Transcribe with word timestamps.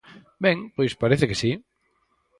Ben, 0.45 0.57
pois 0.75 0.99
parece 1.01 1.25
que 1.29 1.39
si. 1.41 1.51